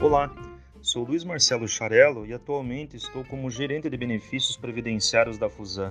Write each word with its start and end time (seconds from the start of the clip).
Olá, 0.00 0.32
sou 0.80 1.04
Luiz 1.04 1.24
Marcelo 1.24 1.66
Charello 1.66 2.24
e 2.24 2.32
atualmente 2.32 2.96
estou 2.96 3.24
como 3.24 3.50
gerente 3.50 3.90
de 3.90 3.96
benefícios 3.96 4.56
previdenciários 4.56 5.38
da 5.38 5.50
Fusan. 5.50 5.90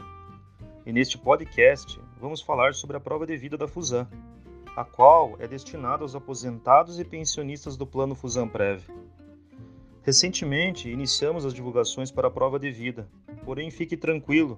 E 0.85 0.93
neste 0.93 1.17
podcast 1.17 1.99
vamos 2.17 2.41
falar 2.41 2.73
sobre 2.73 2.95
a 2.95 3.01
prova 3.01 3.27
de 3.27 3.35
vida 3.35 3.57
da 3.57 3.67
Fusan, 3.67 4.07
a 4.77 4.85
qual 4.85 5.35
é 5.39 5.47
destinada 5.47 6.03
aos 6.03 6.15
aposentados 6.15 7.01
e 7.01 7.03
pensionistas 7.03 7.75
do 7.75 7.85
plano 7.85 8.15
Fusan 8.15 8.47
Prev. 8.47 8.81
Recentemente 10.03 10.89
iniciamos 10.89 11.45
as 11.45 11.53
divulgações 11.53 12.09
para 12.09 12.29
a 12.29 12.31
prova 12.31 12.57
de 12.57 12.71
vida, 12.71 13.09
porém 13.43 13.69
fique 13.69 13.97
tranquilo, 13.97 14.57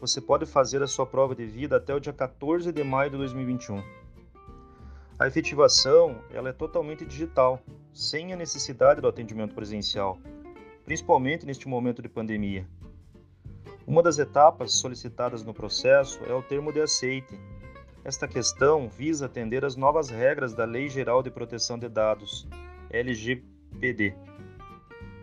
você 0.00 0.20
pode 0.20 0.46
fazer 0.46 0.80
a 0.80 0.86
sua 0.86 1.04
prova 1.04 1.34
de 1.34 1.44
vida 1.44 1.76
até 1.76 1.92
o 1.92 1.98
dia 1.98 2.12
14 2.12 2.70
de 2.70 2.84
maio 2.84 3.10
de 3.10 3.16
2021. 3.16 3.99
A 5.20 5.26
efetivação 5.26 6.24
ela 6.32 6.48
é 6.48 6.52
totalmente 6.52 7.04
digital, 7.04 7.60
sem 7.92 8.32
a 8.32 8.36
necessidade 8.36 9.02
do 9.02 9.06
atendimento 9.06 9.54
presencial, 9.54 10.18
principalmente 10.82 11.44
neste 11.44 11.68
momento 11.68 12.00
de 12.00 12.08
pandemia. 12.08 12.66
Uma 13.86 14.02
das 14.02 14.18
etapas 14.18 14.72
solicitadas 14.72 15.44
no 15.44 15.52
processo 15.52 16.24
é 16.24 16.32
o 16.32 16.42
termo 16.42 16.72
de 16.72 16.80
aceite. 16.80 17.38
Esta 18.02 18.26
questão 18.26 18.88
visa 18.88 19.26
atender 19.26 19.62
às 19.62 19.76
novas 19.76 20.08
regras 20.08 20.54
da 20.54 20.64
Lei 20.64 20.88
Geral 20.88 21.22
de 21.22 21.30
Proteção 21.30 21.78
de 21.78 21.90
Dados, 21.90 22.48
LGPD. 22.88 24.14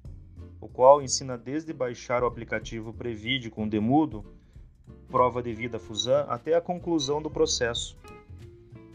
o 0.60 0.68
qual 0.68 1.00
ensina 1.00 1.38
desde 1.38 1.72
baixar 1.72 2.22
o 2.22 2.26
aplicativo 2.26 2.92
Previde 2.92 3.48
com 3.48 3.66
Demudo 3.66 4.38
prova 5.10 5.42
de 5.42 5.52
vida 5.52 5.78
Fusan 5.78 6.24
até 6.28 6.54
a 6.54 6.60
conclusão 6.60 7.20
do 7.20 7.28
processo. 7.28 7.98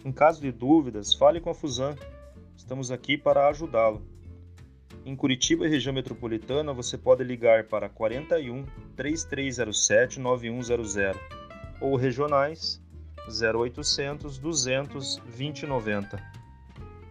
Em 0.04 0.12
caso 0.12 0.42
de 0.42 0.52
dúvidas, 0.52 1.14
fale 1.14 1.42
com 1.42 1.50
a 1.50 1.54
Fusan. 1.54 1.96
Estamos 2.56 2.90
aqui 2.90 3.18
para 3.18 3.48
ajudá-lo. 3.48 4.02
Em 5.06 5.16
Curitiba 5.16 5.66
e 5.66 5.70
região 5.70 5.94
metropolitana, 5.94 6.74
você 6.74 6.98
pode 6.98 7.24
ligar 7.24 7.66
para 7.66 7.90
41 7.90 8.66
3307 8.96 10.20
9100 10.20 11.14
ou 11.82 11.96
regionais 11.96 12.82
0800 13.28 14.38
200 14.38 15.18
2090. 15.18 16.24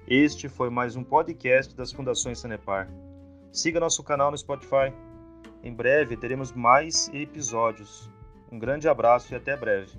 Este 0.06 0.48
foi 0.48 0.70
mais 0.70 0.96
um 0.96 1.05
podcast 1.05 1.74
das 1.74 1.92
Fundações 1.92 2.39
Sanepar. 2.39 2.89
Siga 3.52 3.78
nosso 3.78 4.02
canal 4.02 4.30
no 4.30 4.39
Spotify. 4.39 4.92
Em 5.62 5.72
breve 5.72 6.16
teremos 6.16 6.52
mais 6.52 7.08
episódios. 7.14 8.11
Um 8.55 8.58
grande 8.60 8.88
abraço 8.88 9.34
e 9.34 9.36
até 9.36 9.56
breve. 9.56 9.98